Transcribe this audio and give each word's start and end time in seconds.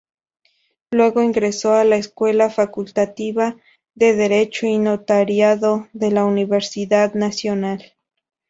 Luego 0.89 1.21
ingresó 1.21 1.75
a 1.75 1.83
la 1.83 1.95
Escuela 1.95 2.49
Facultativa 2.49 3.57
de 3.93 4.15
Derecho 4.15 4.65
y 4.65 4.79
Notariado 4.79 5.89
de 5.93 6.09
la 6.09 6.25
Universidad 6.25 7.13
Nacional. 7.13 7.93